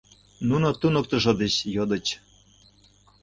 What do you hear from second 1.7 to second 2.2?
йодыч.